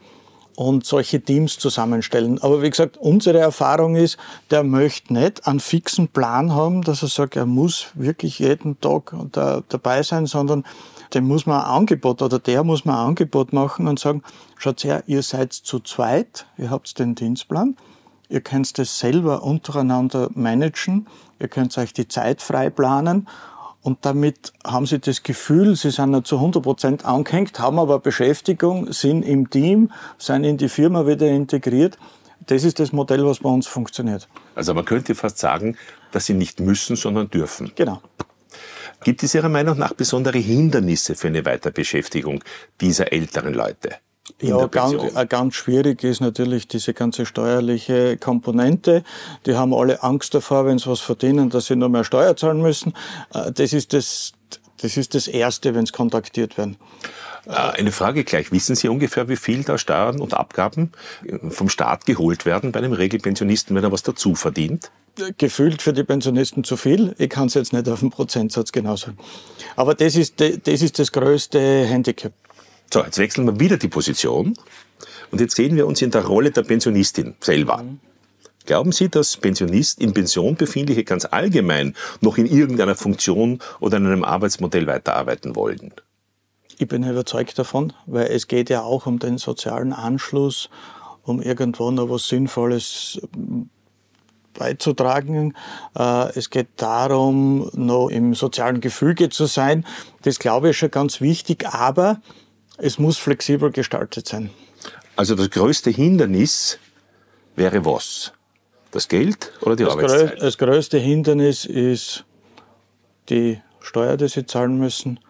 und 0.60 0.84
solche 0.84 1.22
Teams 1.22 1.58
zusammenstellen. 1.58 2.38
Aber 2.42 2.60
wie 2.60 2.68
gesagt, 2.68 2.98
unsere 2.98 3.38
Erfahrung 3.38 3.96
ist, 3.96 4.18
der 4.50 4.62
möchte 4.62 5.14
nicht 5.14 5.46
einen 5.46 5.58
fixen 5.58 6.08
Plan 6.08 6.52
haben, 6.52 6.82
dass 6.82 7.00
er 7.00 7.08
sagt, 7.08 7.34
er 7.34 7.46
muss 7.46 7.86
wirklich 7.94 8.40
jeden 8.40 8.78
Tag 8.78 9.14
da, 9.32 9.62
dabei 9.70 10.02
sein, 10.02 10.26
sondern 10.26 10.64
dem 11.14 11.26
muss 11.26 11.46
man 11.46 11.62
ein 11.62 11.66
Angebot 11.66 12.20
oder 12.20 12.38
der 12.38 12.62
muss 12.62 12.84
man 12.84 12.96
ein 12.96 13.06
Angebot 13.06 13.54
machen 13.54 13.88
und 13.88 13.98
sagen, 13.98 14.22
schaut 14.58 14.84
her, 14.84 15.02
ihr 15.06 15.22
seid 15.22 15.54
zu 15.54 15.80
zweit, 15.80 16.44
ihr 16.58 16.68
habt 16.68 16.98
den 16.98 17.14
Dienstplan, 17.14 17.74
ihr 18.28 18.42
könnt 18.42 18.76
das 18.76 18.98
selber 18.98 19.42
untereinander 19.42 20.28
managen, 20.34 21.06
ihr 21.38 21.48
könnt 21.48 21.78
euch 21.78 21.94
die 21.94 22.06
Zeit 22.06 22.42
frei 22.42 22.68
planen 22.68 23.26
und 23.82 24.04
damit 24.04 24.52
haben 24.64 24.86
sie 24.86 24.98
das 24.98 25.22
Gefühl, 25.22 25.74
sie 25.74 25.90
sind 25.90 26.10
nicht 26.10 26.26
zu 26.26 26.36
100 26.36 26.62
Prozent 26.62 27.04
angehängt, 27.04 27.58
haben 27.58 27.78
aber 27.78 27.98
Beschäftigung, 27.98 28.92
sind 28.92 29.22
im 29.22 29.48
Team, 29.48 29.90
sind 30.18 30.44
in 30.44 30.58
die 30.58 30.68
Firma 30.68 31.06
wieder 31.06 31.28
integriert. 31.28 31.98
Das 32.46 32.64
ist 32.64 32.78
das 32.78 32.92
Modell, 32.92 33.24
was 33.24 33.40
bei 33.40 33.48
uns 33.48 33.66
funktioniert. 33.66 34.28
Also 34.54 34.74
man 34.74 34.84
könnte 34.84 35.14
fast 35.14 35.38
sagen, 35.38 35.76
dass 36.12 36.26
sie 36.26 36.34
nicht 36.34 36.60
müssen, 36.60 36.96
sondern 36.96 37.30
dürfen. 37.30 37.72
Genau. 37.74 38.02
Gibt 39.02 39.22
es 39.22 39.34
Ihrer 39.34 39.48
Meinung 39.48 39.78
nach 39.78 39.94
besondere 39.94 40.38
Hindernisse 40.38 41.14
für 41.14 41.28
eine 41.28 41.44
Weiterbeschäftigung 41.46 42.44
dieser 42.80 43.12
älteren 43.12 43.54
Leute? 43.54 43.96
In 44.38 44.48
Ja, 44.48 44.58
der 44.58 44.68
ganz, 44.68 44.94
äh, 45.14 45.26
ganz 45.26 45.54
schwierig 45.54 46.02
ist 46.04 46.20
natürlich 46.20 46.68
diese 46.68 46.94
ganze 46.94 47.26
steuerliche 47.26 48.16
Komponente. 48.16 49.02
Die 49.46 49.54
haben 49.54 49.74
alle 49.74 50.02
Angst 50.02 50.34
davor, 50.34 50.66
wenn 50.66 50.78
sie 50.78 50.88
was 50.88 51.00
verdienen, 51.00 51.50
dass 51.50 51.66
sie 51.66 51.76
nur 51.76 51.88
mehr 51.88 52.04
Steuer 52.04 52.36
zahlen 52.36 52.62
müssen. 52.62 52.94
Äh, 53.34 53.52
Das 53.52 53.72
ist 53.72 53.92
das, 53.92 54.32
das 54.80 54.96
ist 54.96 55.14
das 55.14 55.28
Erste, 55.28 55.74
wenn 55.74 55.86
sie 55.86 55.92
kontaktiert 55.92 56.56
werden. 56.58 56.76
Äh, 57.46 57.52
Eine 57.52 57.92
Frage 57.92 58.24
gleich. 58.24 58.52
Wissen 58.52 58.76
Sie 58.76 58.88
ungefähr, 58.88 59.28
wie 59.28 59.36
viel 59.36 59.64
da 59.64 59.78
Steuern 59.78 60.20
und 60.20 60.34
Abgaben 60.34 60.92
vom 61.50 61.68
Staat 61.68 62.06
geholt 62.06 62.46
werden 62.46 62.72
bei 62.72 62.80
einem 62.80 62.92
Regelpensionisten, 62.92 63.74
wenn 63.76 63.84
er 63.84 63.92
was 63.92 64.02
dazu 64.02 64.34
verdient? 64.34 64.90
gefühlt 65.38 65.82
für 65.82 65.92
die 65.92 66.04
Pensionisten 66.04 66.64
zu 66.64 66.76
viel. 66.76 67.14
Ich 67.18 67.28
kann 67.28 67.48
es 67.48 67.54
jetzt 67.54 67.72
nicht 67.72 67.88
auf 67.88 68.00
den 68.00 68.10
Prozentsatz 68.10 68.72
genau 68.72 68.96
sagen. 68.96 69.18
Aber 69.76 69.94
das 69.94 70.16
ist, 70.16 70.40
das 70.40 70.82
ist 70.82 70.98
das 70.98 71.12
größte 71.12 71.58
Handicap. 71.84 72.32
So, 72.92 73.04
jetzt 73.04 73.18
wechseln 73.18 73.46
wir 73.46 73.60
wieder 73.60 73.76
die 73.76 73.88
Position. 73.88 74.54
Und 75.30 75.40
jetzt 75.40 75.54
sehen 75.54 75.76
wir 75.76 75.86
uns 75.86 76.02
in 76.02 76.10
der 76.10 76.24
Rolle 76.24 76.50
der 76.50 76.62
Pensionistin 76.62 77.36
selber. 77.40 77.84
Glauben 78.66 78.92
Sie, 78.92 79.08
dass 79.08 79.36
Pensionist 79.36 80.00
in 80.00 80.12
Pension 80.12 80.56
befindliche 80.56 81.04
ganz 81.04 81.24
allgemein 81.24 81.94
noch 82.20 82.36
in 82.36 82.46
irgendeiner 82.46 82.96
Funktion 82.96 83.60
oder 83.78 83.96
in 83.98 84.06
einem 84.06 84.24
Arbeitsmodell 84.24 84.86
weiterarbeiten 84.86 85.54
wollen? 85.54 85.92
Ich 86.78 86.88
bin 86.88 87.08
überzeugt 87.08 87.58
davon, 87.58 87.92
weil 88.06 88.26
es 88.26 88.48
geht 88.48 88.70
ja 88.70 88.82
auch 88.82 89.06
um 89.06 89.18
den 89.18 89.38
sozialen 89.38 89.92
Anschluss, 89.92 90.68
um 91.22 91.40
irgendwo 91.40 91.90
noch 91.90 92.10
was 92.10 92.26
Sinnvolles 92.26 93.20
beizutragen. 94.54 95.54
Äh, 95.96 96.30
Es 96.36 96.50
geht 96.50 96.68
darum, 96.76 97.70
noch 97.72 98.08
im 98.08 98.34
sozialen 98.34 98.80
Gefüge 98.80 99.28
zu 99.28 99.46
sein. 99.46 99.86
Das 100.22 100.38
glaube 100.38 100.70
ich 100.70 100.78
schon 100.78 100.90
ganz 100.90 101.20
wichtig, 101.20 101.66
aber 101.66 102.20
es 102.82 102.98
muss 102.98 103.18
flexibel 103.18 103.70
gestaltet 103.70 104.26
sein. 104.26 104.50
Also 105.16 105.34
das 105.34 105.50
größte 105.50 105.90
Hindernis 105.90 106.78
wäre 107.56 107.84
was? 107.84 108.32
Das 108.90 109.08
Geld 109.08 109.52
oder 109.60 109.76
die 109.76 109.84
Das, 109.84 109.94
grö 109.94 110.04
Arbeitszeit? 110.04 110.42
das 110.42 110.58
größte 110.58 110.98
Hindernis 110.98 111.64
ist 111.64 112.24
die 113.28 113.60
Steuer, 113.80 114.16
die 114.16 114.28
sie 114.28 114.46
zahlen 114.46 114.78
müssen. 114.78 115.20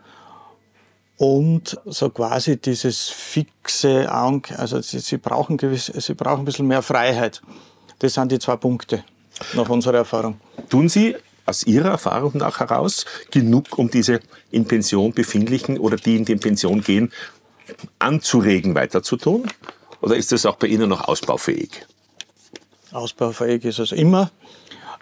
Und 1.17 1.79
so 1.85 2.09
quasi 2.09 2.57
dieses 2.57 3.11
fixe, 3.11 4.11
also 4.11 4.81
sie, 4.81 5.01
sie, 5.01 5.19
brauchen 5.19 5.59
gewiss, 5.59 5.87
sie 5.87 6.15
brauchen 6.15 6.41
ein 6.41 6.45
bisschen 6.47 6.67
mehr 6.67 6.81
Freiheit. 6.81 7.43
Das 7.99 8.15
sind 8.15 8.33
die 8.33 8.39
zwei 8.39 8.57
Punkte 8.57 9.05
nach 9.53 9.69
unserer 9.69 9.99
Erfahrung. 9.99 10.41
Tun 10.71 10.89
Sie 10.89 11.15
aus 11.45 11.65
Ihrer 11.65 11.91
Erfahrung 11.91 12.33
nach 12.37 12.61
heraus 12.61 13.05
genug, 13.31 13.79
um 13.79 13.91
diese 13.91 14.21
in 14.51 14.65
Pension 14.65 15.13
befindlichen 15.13 15.79
oder 15.79 15.97
die 15.97 16.17
in 16.17 16.25
die 16.25 16.37
Pension 16.37 16.81
gehen, 16.81 17.13
anzuregen, 17.99 18.75
weiterzutun? 18.75 19.51
Oder 20.01 20.17
ist 20.17 20.33
das 20.33 20.47
auch 20.47 20.57
bei 20.57 20.67
Ihnen 20.69 20.89
noch 20.89 21.09
ausbaufähig? 21.09 21.87
Ausbaufähig 22.93 23.65
ist 23.65 23.79
es 23.79 23.93
immer. 23.93 24.31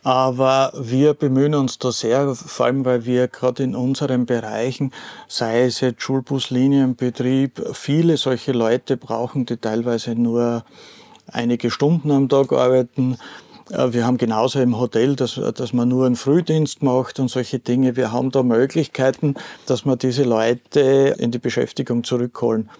Aber 0.04 0.72
wir 0.74 1.14
bemühen 1.14 1.54
uns 1.54 1.78
da 1.78 1.90
sehr, 1.90 2.34
vor 2.34 2.66
allem 2.66 2.84
weil 2.84 3.04
wir 3.04 3.28
gerade 3.28 3.64
in 3.64 3.74
unseren 3.74 4.26
Bereichen, 4.26 4.92
sei 5.26 5.64
es 5.64 5.80
jetzt 5.80 6.02
Schulbuslinienbetrieb, 6.02 7.74
viele 7.74 8.16
solche 8.16 8.52
Leute 8.52 8.96
brauchen, 8.96 9.44
die 9.44 9.56
teilweise 9.56 10.14
nur 10.14 10.64
einige 11.26 11.70
Stunden 11.70 12.10
am 12.10 12.28
Tag 12.28 12.52
arbeiten. 12.52 13.18
Wir 13.70 14.06
haben 14.06 14.16
genauso 14.16 14.60
im 14.60 14.78
Hotel, 14.78 15.14
dass, 15.14 15.40
dass 15.54 15.72
man 15.72 15.88
nur 15.88 16.06
einen 16.06 16.16
Frühdienst 16.16 16.82
macht 16.82 17.20
und 17.20 17.28
solche 17.28 17.58
Dinge. 17.58 17.96
Wir 17.96 18.12
haben 18.12 18.30
da 18.30 18.42
Möglichkeiten, 18.42 19.34
dass 19.66 19.84
wir 19.84 19.96
diese 19.96 20.24
Leute 20.24 21.14
in 21.18 21.30
die 21.30 21.38
Beschäftigung 21.38 22.02
zurückholen. 22.02 22.70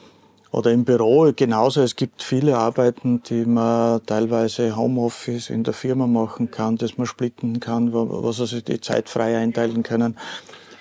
Oder 0.51 0.73
im 0.73 0.85
Büro 0.85 1.31
genauso. 1.37 1.83
Es 1.83 1.95
gibt 1.95 2.23
viele 2.23 2.57
Arbeiten, 2.57 3.23
die 3.25 3.45
man 3.45 4.05
teilweise 4.07 4.77
Homeoffice 4.77 5.51
in 5.51 5.63
der 5.63 5.75
Firma 5.75 6.07
machen 6.07 6.51
kann, 6.51 6.77
dass 6.77 6.97
man 6.97 7.07
splitten 7.07 7.61
kann, 7.61 7.93
sie 8.33 8.47
sich 8.47 8.65
die 8.65 8.81
Zeit 8.81 9.11
frei 9.11 9.37
einteilen 9.37 9.83
können. 9.83 10.17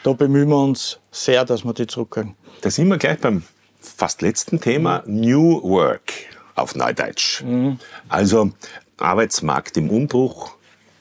Da 0.03 0.13
bemühen 0.13 0.47
wir 0.47 0.63
uns 0.63 0.99
sehr, 1.11 1.43
dass 1.43 1.65
wir 1.65 1.73
die 1.73 1.85
zurückkriegen. 1.85 2.35
Da 2.61 2.71
sind 2.71 2.87
wir 2.87 2.97
gleich 2.97 3.19
beim 3.19 3.43
fast 3.81 4.21
letzten 4.21 4.61
Thema, 4.61 5.03
New 5.05 5.61
Work 5.63 6.13
auf 6.55 6.75
Neudeutsch. 6.75 7.43
Also 8.07 8.51
Arbeitsmarkt 8.97 9.77
im 9.77 9.89
Umbruch, 9.89 10.57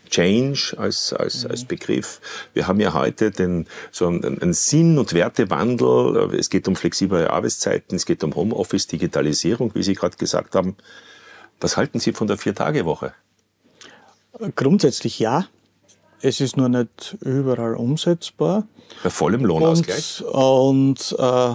Change 0.09 0.75
als, 0.79 1.13
als, 1.13 1.45
als 1.47 1.65
Begriff. 1.65 2.21
Wir 2.55 2.67
haben 2.67 2.81
ja 2.81 2.95
heute 2.95 3.31
den, 3.31 3.67
so 3.91 4.07
einen, 4.07 4.41
einen 4.41 4.53
Sinn- 4.53 4.99
und 4.99 5.13
Wertewandel. 5.13 6.35
Es 6.35 6.51
geht 6.51 6.69
um 6.69 6.77
flexible 6.77 7.29
Arbeitszeiten, 7.29 7.97
es 7.97 8.07
geht 8.07 8.23
um 8.23 8.35
Homeoffice, 8.35 8.87
Digitalisierung, 8.87 9.75
wie 9.75 9.83
Sie 9.83 9.95
gerade 9.95 10.17
gesagt 10.17 10.55
haben. 10.55 10.77
Was 11.61 11.77
halten 11.77 11.99
Sie 11.99 12.13
von 12.13 12.27
der 12.27 12.37
Vier-Tage-Woche? 12.37 13.15
Grundsätzlich 14.55 15.19
ja. 15.19 15.47
Es 16.21 16.41
ist 16.41 16.57
nur 16.57 16.69
nicht 16.69 17.17
überall 17.21 17.75
umsetzbar. 17.75 18.67
Bei 19.03 19.11
vollem 19.11 19.45
Lohnausgleich? 19.45 20.23
Und, 20.25 21.13
und 21.13 21.17
äh, 21.19 21.55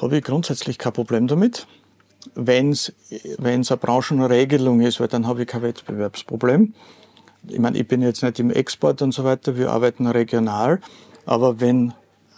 habe 0.00 0.18
ich 0.18 0.24
grundsätzlich 0.24 0.78
kein 0.78 0.92
Problem 0.92 1.26
damit. 1.26 1.66
Wenn 2.34 2.70
es 2.70 2.92
eine 3.38 3.62
Branchenregelung 3.62 4.80
ist, 4.80 5.00
weil 5.00 5.08
dann 5.08 5.26
habe 5.26 5.42
ich 5.42 5.48
kein 5.48 5.62
Wettbewerbsproblem. 5.62 6.74
Ich 7.48 7.58
meine, 7.58 7.78
ich 7.78 7.86
bin 7.86 8.02
jetzt 8.02 8.22
nicht 8.22 8.38
im 8.38 8.50
Export 8.50 9.02
und 9.02 9.12
so 9.12 9.24
weiter, 9.24 9.56
wir 9.56 9.70
arbeiten 9.70 10.06
regional, 10.06 10.80
aber 11.26 11.60
wenn 11.60 11.92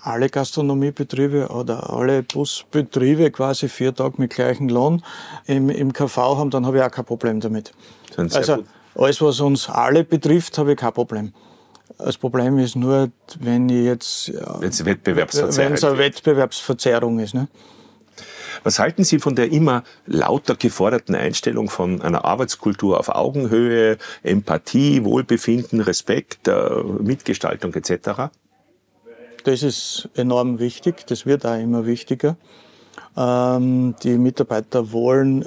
alle 0.07 0.29
Gastronomiebetriebe 0.29 1.49
oder 1.49 1.91
alle 1.91 2.23
Busbetriebe 2.23 3.31
quasi 3.31 3.69
vier 3.69 3.95
Tage 3.95 4.15
mit 4.19 4.31
gleichem 4.31 4.69
Lohn 4.69 5.03
im, 5.47 5.69
im 5.69 5.93
KV 5.93 6.17
haben, 6.17 6.51
dann 6.51 6.65
habe 6.65 6.79
ich 6.79 6.83
auch 6.85 6.91
kein 6.91 7.05
Problem 7.05 7.41
damit. 7.41 7.73
Also 8.17 8.57
gut. 8.57 8.67
alles, 8.95 9.21
was 9.21 9.41
uns 9.41 9.69
alle 9.69 10.05
betrifft, 10.05 10.57
habe 10.59 10.73
ich 10.73 10.79
kein 10.79 10.93
Problem. 10.93 11.33
Das 11.99 12.19
Problem 12.19 12.59
ist 12.59 12.77
nur, 12.77 13.11
wenn 13.41 13.69
ich 13.69 13.85
jetzt, 13.85 14.29
ja, 14.29 14.61
Wenn 15.57 15.73
es 15.73 15.83
Wettbewerbsverzerrung 15.83 17.19
ist. 17.19 17.35
Ne? 17.35 17.49
Was 18.65 18.79
halten 18.79 19.05
Sie 19.05 19.19
von 19.19 19.35
der 19.35 19.51
immer 19.51 19.83
lauter 20.07 20.55
geforderten 20.55 21.15
Einstellung 21.15 21.69
von 21.69 22.03
einer 22.03 22.25
Arbeitskultur 22.25 22.99
auf 22.99 23.09
Augenhöhe, 23.09 23.99
Empathie, 24.23 25.05
Wohlbefinden, 25.05 25.81
Respekt, 25.81 26.49
äh, 26.49 26.83
Mitgestaltung 27.01 27.75
etc.? 27.75 28.31
Das 29.45 29.63
ist 29.63 30.09
enorm 30.15 30.59
wichtig, 30.59 31.07
das 31.07 31.25
wird 31.25 31.47
auch 31.47 31.59
immer 31.59 31.87
wichtiger. 31.87 32.37
Ähm, 33.17 33.95
die 34.03 34.19
Mitarbeiter 34.19 34.93
wollen, 34.93 35.47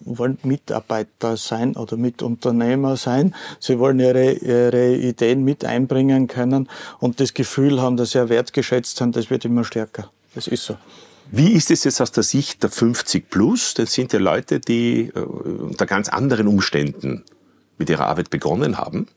wollen 0.00 0.38
Mitarbeiter 0.42 1.36
sein 1.36 1.74
oder 1.74 1.96
Mitunternehmer 1.96 2.96
sein. 2.96 3.34
Sie 3.58 3.78
wollen 3.78 3.98
ihre, 3.98 4.32
ihre 4.32 4.94
Ideen 4.94 5.42
mit 5.42 5.64
einbringen 5.64 6.28
können 6.28 6.68
und 7.00 7.18
das 7.18 7.34
Gefühl 7.34 7.80
haben, 7.80 7.96
dass 7.96 8.12
sie 8.12 8.28
wertgeschätzt 8.28 8.98
sind, 8.98 9.16
das 9.16 9.30
wird 9.30 9.44
immer 9.44 9.64
stärker. 9.64 10.10
Das 10.34 10.46
ist 10.46 10.64
so. 10.64 10.76
Wie 11.30 11.52
ist 11.52 11.70
es 11.70 11.84
jetzt 11.84 12.00
aus 12.00 12.12
der 12.12 12.22
Sicht 12.22 12.62
der 12.62 12.70
50 12.70 13.30
Plus? 13.30 13.74
Das 13.74 13.92
sind 13.92 14.12
ja 14.12 14.18
Leute, 14.18 14.60
die 14.60 15.10
äh, 15.14 15.18
unter 15.18 15.86
ganz 15.86 16.08
anderen 16.08 16.46
Umständen 16.48 17.24
mit 17.78 17.90
ihrer 17.90 18.06
Arbeit 18.06 18.30
begonnen 18.30 18.78
haben. 18.78 19.08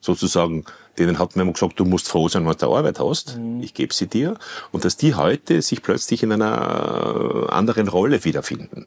Sozusagen, 0.00 0.64
denen 0.98 1.18
hat 1.18 1.36
man 1.36 1.44
immer 1.44 1.52
gesagt, 1.52 1.78
du 1.78 1.84
musst 1.84 2.08
froh 2.08 2.28
sein, 2.28 2.46
wenn 2.46 2.56
du 2.56 2.74
Arbeit 2.74 2.98
hast. 2.98 3.36
Mhm. 3.36 3.62
Ich 3.62 3.74
gebe 3.74 3.92
sie 3.92 4.06
dir. 4.06 4.36
Und 4.72 4.84
dass 4.84 4.96
die 4.96 5.14
heute 5.14 5.60
sich 5.62 5.82
plötzlich 5.82 6.22
in 6.22 6.32
einer 6.32 7.52
anderen 7.52 7.88
Rolle 7.88 8.24
wiederfinden. 8.24 8.86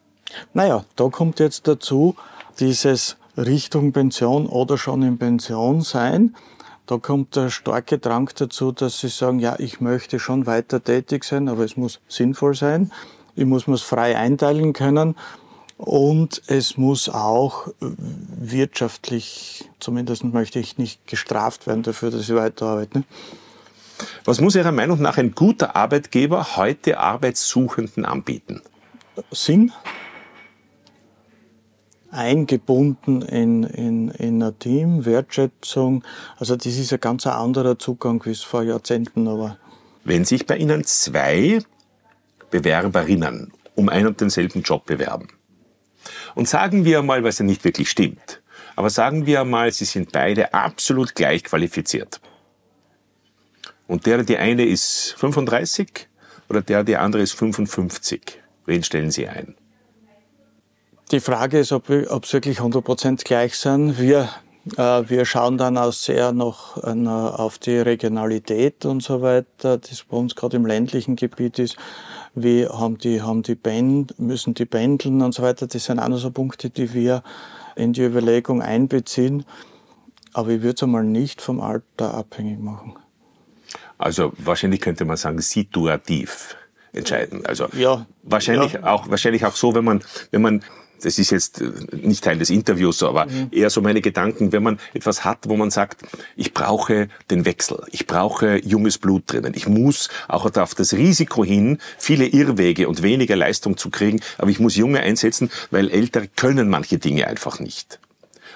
Naja, 0.54 0.86
da 0.96 1.10
kommt 1.10 1.40
jetzt 1.40 1.68
dazu 1.68 2.16
dieses 2.60 3.18
Richtung 3.38 3.92
Pension 3.92 4.48
oder 4.48 4.78
schon 4.78 5.04
in 5.04 5.18
Pension 5.18 5.82
sein. 5.82 6.36
Da 6.86 6.98
kommt 6.98 7.36
der 7.36 7.50
starke 7.50 7.98
Drang 7.98 8.30
dazu, 8.36 8.72
dass 8.72 9.00
sie 9.00 9.08
sagen, 9.08 9.40
ja, 9.40 9.56
ich 9.58 9.80
möchte 9.80 10.20
schon 10.20 10.46
weiter 10.46 10.84
tätig 10.84 11.24
sein, 11.24 11.48
aber 11.48 11.64
es 11.64 11.78
muss 11.78 12.02
sinnvoll 12.10 12.56
sein. 12.56 12.92
Ich 13.36 13.46
muss 13.46 13.68
mir 13.68 13.76
es 13.76 13.82
frei 13.82 14.18
einteilen 14.18 14.74
können. 14.74 15.16
Und 15.78 16.42
es 16.48 16.78
muss 16.78 17.10
auch 17.10 17.68
wirtschaftlich, 17.80 19.70
zumindest 19.80 20.24
möchte 20.24 20.60
ich 20.60 20.78
nicht 20.78 21.08
gestraft 21.08 21.68
werden 21.68 21.84
dafür, 21.84 22.12
dass 22.12 22.30
ich 22.30 22.36
weiterarbeite. 22.36 23.04
Was 24.26 24.40
muss 24.40 24.56
Ihrer 24.56 24.72
Meinung 24.72 25.02
nach 25.02 25.18
ein 25.18 25.34
guter 25.34 25.76
Arbeitgeber 25.76 26.58
heute 26.58 27.00
Arbeitssuchenden 27.00 28.06
anbieten? 28.06 28.62
Sinn, 29.32 29.72
eingebunden 32.14 33.22
in, 33.22 33.64
in, 33.64 34.10
in 34.10 34.42
ein 34.42 34.58
Team, 34.60 35.06
Wertschätzung. 35.06 36.04
Also 36.38 36.56
das 36.56 36.68
ist 36.68 36.94
ein 36.94 37.00
ganz 37.00 37.28
anderer 37.28 37.78
Zugang, 37.78 38.24
wie 38.26 38.32
es 38.32 38.44
vor 38.44 38.64
Jahrzehnten 38.64 39.26
war. 39.26 39.58
Wenn 40.04 40.26
sich 40.26 40.46
bei 40.46 40.58
Ihnen 40.58 40.84
zwei 40.84 41.60
Bewerberinnen 42.52 43.52
um 43.76 43.90
einen 43.90 44.08
und 44.08 44.22
denselben 44.22 44.62
Job 44.62 44.86
bewerben 44.86 45.28
und 46.36 46.48
sagen 46.48 46.86
wir 46.86 47.02
mal, 47.02 47.24
was 47.24 47.40
ja 47.40 47.46
nicht 47.46 47.64
wirklich 47.64 47.90
stimmt, 47.90 48.42
aber 48.76 48.90
sagen 48.90 49.26
wir 49.26 49.44
mal, 49.44 49.72
sie 49.72 49.86
sind 49.86 50.12
beide 50.12 50.54
absolut 50.54 51.16
gleich 51.16 51.44
qualifiziert. 51.44 52.20
Und 53.88 54.06
der, 54.06 54.24
die 54.24 54.38
eine 54.38 54.66
ist 54.66 55.16
35 55.18 56.08
oder 56.50 56.62
der, 56.62 56.84
die 56.84 56.98
andere 56.98 57.22
ist 57.22 57.34
55. 57.34 58.42
Wen 58.66 58.84
stellen 58.84 59.12
Sie 59.12 59.28
ein? 59.28 59.56
Die 61.14 61.20
Frage 61.20 61.60
ist, 61.60 61.72
ob, 61.72 61.92
es 61.92 62.34
wirklich 62.34 62.58
100% 62.58 63.24
gleich 63.24 63.56
sind. 63.56 64.00
Wir, 64.00 64.30
äh, 64.78 65.04
wir 65.08 65.26
schauen 65.26 65.60
dann 65.60 65.78
auch 65.78 65.94
sehr 65.94 66.32
noch 66.32 66.78
äh, 66.78 67.08
auf 67.08 67.60
die 67.60 67.78
Regionalität 67.78 68.84
und 68.86 69.04
so 69.04 69.22
weiter, 69.22 69.78
das 69.78 70.06
bei 70.10 70.18
uns 70.18 70.36
gerade 70.36 70.58
im 70.58 70.66
ländlichen 70.66 71.16
Gebiet 71.16 71.60
ist. 71.60 71.78
Wie 72.34 72.66
haben 72.66 72.98
die, 72.98 73.22
haben 73.22 73.44
die 73.44 73.54
Band, 73.54 74.20
müssen 74.20 74.56
die 74.56 74.66
pendeln 74.66 75.22
und 75.22 75.36
so 75.36 75.44
weiter. 75.44 75.68
Das 75.68 75.86
sind 75.86 76.00
auch 76.00 76.08
noch 76.08 76.18
so 76.18 76.32
Punkte, 76.32 76.72
die 76.72 76.96
wir 76.96 77.22
in 77.76 77.94
die 77.94 78.02
Überlegung 78.02 78.64
einbeziehen. 78.64 79.46
Aber 80.34 80.50
ich 80.50 80.64
würde 80.64 80.78
es 80.78 80.82
einmal 80.82 81.04
nicht 81.04 81.44
vom 81.44 81.62
Alter 81.62 82.16
abhängig 82.16 82.58
machen. 82.58 82.96
Also 84.00 84.34
wahrscheinlich 84.40 84.82
könnte 84.82 85.06
man 85.06 85.18
sagen 85.18 85.42
situativ 85.42 86.56
entscheiden. 86.92 87.46
Also 87.46 87.68
ja, 87.78 88.08
wahrscheinlich 88.24 88.74
ja. 88.74 88.92
auch 88.92 89.12
wahrscheinlich 89.12 89.46
auch 89.46 89.56
so, 89.56 89.76
wenn 89.76 89.86
man 89.86 90.04
wenn 90.32 90.42
man 90.42 90.64
das 91.04 91.20
ist 91.20 91.32
jetzt 91.32 91.62
äh, 91.62 91.72
nicht 91.92 92.24
Teil 92.24 92.38
des 92.38 92.50
Interviews, 92.50 93.04
aber 93.04 93.26
mhm. 93.26 93.50
eher 93.52 93.70
so 93.70 93.82
meine 93.82 94.02
Gedanken, 94.02 94.52
wenn 94.52 94.64
man 94.64 94.80
etwas 94.94 95.24
hat, 95.24 95.40
wo 95.48 95.56
man 95.56 95.72
sagt, 95.72 96.02
ich 96.36 96.54
brauche 96.54 97.10
den 97.30 97.46
Wechsel, 97.46 97.84
ich 97.92 98.08
brauche 98.08 98.58
junges 98.66 98.98
Blut 98.98 99.24
drinnen, 99.28 99.54
ich 99.56 99.68
muss 99.68 100.10
auch 100.28 100.50
auf 100.56 100.76
das 100.76 100.94
Risiko 100.94 101.44
hin, 101.44 101.80
viele 101.98 102.26
Irrwege 102.26 102.88
und 102.88 103.04
weniger 103.04 103.36
Leistung 103.36 103.78
zu 103.78 103.90
kriegen, 103.90 104.22
aber 104.38 104.50
ich 104.50 104.60
muss 104.60 104.76
Junge 104.76 105.02
einsetzen, 105.02 105.50
weil 105.72 105.90
Ältere 105.90 106.28
können 106.28 106.70
manche 106.70 106.98
Dinge 106.98 107.28
einfach 107.28 107.60
nicht. 107.60 108.00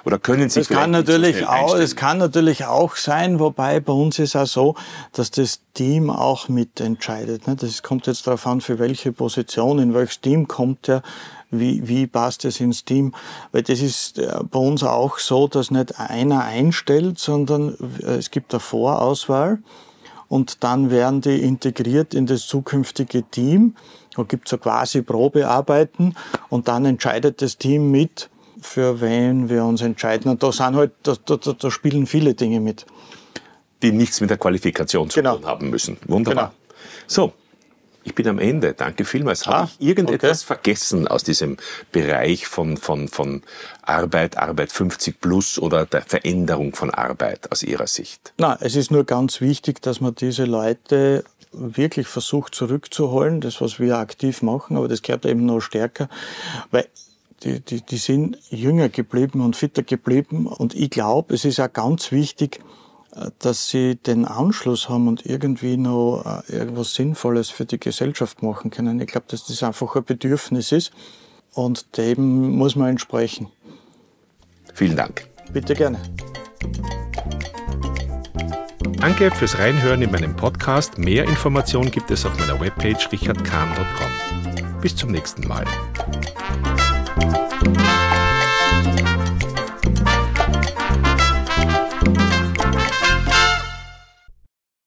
Oder 0.05 0.19
können 0.19 0.49
Sie 0.49 0.62
das 0.62 0.69
kann 0.69 0.91
natürlich 0.91 1.45
auch, 1.45 1.75
Es 1.75 1.97
kann 1.97 2.17
natürlich 2.19 2.63
auch 2.63 2.95
sein, 2.95 3.39
wobei 3.39 3.81
bei 3.81 3.91
uns 3.91 4.19
ist 4.19 4.38
auch 4.38 4.45
so, 4.45 4.75
dass 5.12 5.31
das 5.31 5.60
Team 5.73 6.10
auch 6.10 6.47
mitentscheidet. 6.47 7.45
Ne? 7.45 7.57
Das 7.57 7.83
kommt 7.83 8.07
jetzt 8.07 8.25
darauf 8.25 8.47
an, 8.47 8.62
für 8.62 8.79
welche 8.79 9.12
Position, 9.12 9.79
in 9.79 9.93
welches 9.93 10.21
Team 10.21 10.47
kommt 10.47 10.88
er 10.88 11.01
wie, 11.51 11.88
wie 11.88 12.07
passt 12.07 12.45
es 12.45 12.60
ins 12.60 12.83
Team? 12.83 13.13
Weil 13.51 13.63
das 13.63 13.81
ist 13.81 14.19
äh, 14.19 14.39
bei 14.49 14.60
uns 14.60 14.83
auch 14.83 15.17
so, 15.19 15.47
dass 15.47 15.71
nicht 15.71 15.99
einer 15.99 16.43
einstellt, 16.43 17.19
sondern 17.19 17.75
äh, 18.01 18.15
es 18.15 18.31
gibt 18.31 18.53
eine 18.53 18.60
Vorauswahl 18.60 19.60
und 20.27 20.63
dann 20.63 20.91
werden 20.91 21.21
die 21.21 21.41
integriert 21.41 22.13
in 22.13 22.25
das 22.25 22.47
zukünftige 22.47 23.23
Team. 23.23 23.75
Da 24.15 24.23
gibt 24.23 24.47
es 24.47 24.51
so 24.51 24.57
quasi 24.57 25.01
Probearbeiten 25.01 26.15
und 26.49 26.67
dann 26.67 26.86
entscheidet 26.86 27.41
das 27.41 27.57
Team 27.57 27.91
mit, 27.91 28.29
für 28.62 28.99
wen 28.99 29.49
wir 29.49 29.63
uns 29.63 29.81
entscheiden. 29.81 30.29
Und 30.31 30.43
da 30.43 30.51
sind 30.51 30.75
halt, 30.75 30.91
da, 31.03 31.15
da, 31.25 31.36
da 31.38 31.71
spielen 31.71 32.07
viele 32.07 32.33
Dinge 32.33 32.60
mit. 32.60 32.86
Die 33.83 33.91
nichts 33.91 34.19
mit 34.21 34.31
der 34.31 34.38
Qualifikation 34.38 35.10
zu 35.10 35.19
genau. 35.19 35.38
tun 35.38 35.45
haben 35.45 35.69
müssen. 35.69 35.97
Wunderbar. 36.07 36.45
Genau. 36.45 37.03
So, 37.05 37.33
ich 38.07 38.15
bin 38.15 38.27
am 38.29 38.39
Ende. 38.39 38.73
Danke 38.73 39.03
vielmals. 39.03 39.45
Habe 39.45 39.57
ah, 39.57 39.69
ich 39.77 39.85
irgendetwas 39.85 40.39
okay. 40.39 40.47
vergessen 40.47 41.07
aus 41.09 41.23
diesem 41.23 41.57
Bereich 41.91 42.47
von, 42.47 42.77
von, 42.77 43.09
von 43.09 43.43
Arbeit, 43.81 44.37
Arbeit 44.37 44.71
50 44.71 45.19
plus 45.19 45.59
oder 45.59 45.85
der 45.85 46.03
Veränderung 46.03 46.73
von 46.73 46.89
Arbeit 46.89 47.51
aus 47.51 47.63
Ihrer 47.63 47.87
Sicht? 47.87 48.33
Na, 48.37 48.57
es 48.61 48.77
ist 48.77 48.91
nur 48.91 49.03
ganz 49.03 49.41
wichtig, 49.41 49.81
dass 49.81 49.99
man 49.99 50.15
diese 50.15 50.45
Leute 50.45 51.25
wirklich 51.51 52.07
versucht 52.07 52.55
zurückzuholen, 52.55 53.41
das 53.41 53.59
was 53.59 53.77
wir 53.77 53.97
aktiv 53.97 54.41
machen, 54.41 54.77
aber 54.77 54.87
das 54.87 55.01
gehört 55.01 55.25
eben 55.25 55.45
noch 55.45 55.59
stärker, 55.59 56.07
weil 56.71 56.87
die, 57.43 57.59
die, 57.59 57.81
die 57.81 57.97
sind 57.97 58.37
jünger 58.49 58.89
geblieben 58.89 59.41
und 59.41 59.55
fitter 59.55 59.83
geblieben 59.83 60.47
und 60.47 60.73
ich 60.75 60.89
glaube, 60.89 61.33
es 61.33 61.43
ist 61.43 61.59
auch 61.59 61.71
ganz 61.71 62.11
wichtig, 62.11 62.61
dass 63.39 63.69
sie 63.69 63.95
den 63.95 64.25
Anschluss 64.25 64.89
haben 64.89 65.07
und 65.07 65.25
irgendwie 65.25 65.77
noch 65.77 66.43
äh, 66.49 66.53
irgendwas 66.53 66.93
Sinnvolles 66.93 67.49
für 67.49 67.65
die 67.65 67.79
Gesellschaft 67.79 68.43
machen 68.43 68.71
können. 68.71 68.99
Ich 68.99 69.07
glaube, 69.07 69.27
dass 69.29 69.45
das 69.45 69.63
einfach 69.63 69.95
ein 69.95 70.03
Bedürfnis 70.03 70.71
ist 70.71 70.91
und 71.53 71.97
dem 71.97 72.57
muss 72.57 72.75
man 72.75 72.89
entsprechen. 72.89 73.47
Vielen 74.73 74.95
Dank. 74.95 75.27
Bitte 75.51 75.73
gerne. 75.73 75.99
Danke 78.99 79.31
fürs 79.31 79.57
Reinhören 79.57 80.01
in 80.01 80.11
meinem 80.11 80.35
Podcast. 80.35 80.97
Mehr 80.97 81.23
Informationen 81.25 81.91
gibt 81.91 82.11
es 82.11 82.25
auf 82.25 82.37
meiner 82.39 82.59
Webpage 82.59 83.11
richardkahn.com. 83.11 84.81
Bis 84.81 84.95
zum 84.95 85.11
nächsten 85.11 85.47
Mal. 85.47 85.65